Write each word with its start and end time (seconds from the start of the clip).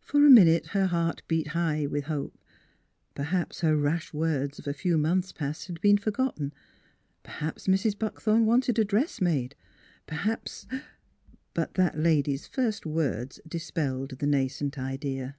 For 0.00 0.26
a 0.26 0.30
minute 0.30 0.66
her 0.70 0.86
heart 0.86 1.22
beat 1.28 1.46
high 1.50 1.86
with 1.86 2.06
hope: 2.06 2.36
perhaps 3.14 3.60
her 3.60 3.76
rash 3.76 4.12
words 4.12 4.58
of 4.58 4.66
a 4.66 4.72
few 4.74 4.98
months 4.98 5.30
past 5.30 5.68
had 5.68 5.80
been 5.80 5.96
forgotten; 5.96 6.52
perhaps 7.22 7.68
Mrs. 7.68 7.96
Buckthorn 7.96 8.46
wanted 8.46 8.80
a 8.80 8.84
dress 8.84 9.20
made; 9.20 9.54
perhaps 10.08 10.66
But 11.54 11.74
that 11.74 11.96
lady's 11.96 12.48
first 12.48 12.84
words 12.84 13.38
dispelled 13.46 14.18
the 14.18 14.26
nascent 14.26 14.76
idea. 14.76 15.36